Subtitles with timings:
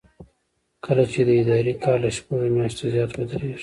[0.85, 3.57] کله چې د ادارې کار له شپږو میاشتو زیات ودریږي.